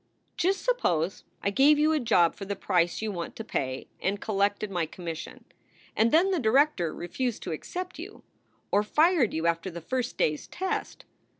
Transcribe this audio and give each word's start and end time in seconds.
"Just 0.35 0.63
suppose 0.65 1.23
I 1.43 1.51
gave 1.51 1.77
you 1.77 1.91
a 1.93 1.99
job 1.99 2.33
for 2.33 2.45
the 2.45 2.55
price 2.55 3.03
you 3.03 3.11
want 3.11 3.35
to 3.35 3.43
pay 3.43 3.87
and 4.01 4.19
collected 4.19 4.71
my 4.71 4.87
commission, 4.87 5.45
and 5.95 6.11
then 6.11 6.31
the 6.31 6.39
director 6.39 6.91
refused 6.91 7.43
to 7.43 7.51
accept 7.51 7.99
you, 7.99 8.23
or 8.71 8.81
fired 8.81 9.31
you 9.31 9.45
after 9.45 9.69
the 9.69 9.79
first 9.79 10.17
day 10.17 10.33
s 10.33 10.47
test. 10.49 11.05